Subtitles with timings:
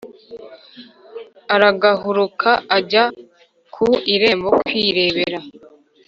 [1.55, 3.03] Aragahuruka ajya
[3.73, 5.39] ku irembo kwirebera